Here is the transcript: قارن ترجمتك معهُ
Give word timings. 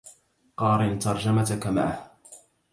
قارن 0.55 0.99
ترجمتك 0.99 1.67
معهُ 1.67 2.11